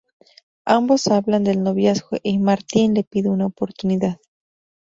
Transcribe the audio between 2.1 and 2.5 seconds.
y